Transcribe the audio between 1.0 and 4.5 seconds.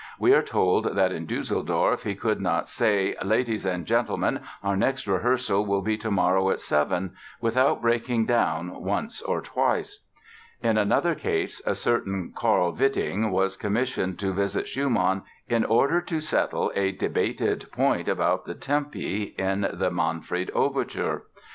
in Düsseldorf he could not say: "Ladies and gentlemen,